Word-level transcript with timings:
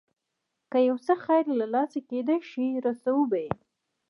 که 0.71 0.77
یو 0.87 0.97
څه 1.05 1.13
خیر 1.23 1.45
له 1.59 1.65
لاسه 1.73 1.99
کېدای 2.09 2.39
شي 2.49 2.65
رسوو 2.85 3.23
به 3.31 3.37
یې. 3.45 3.51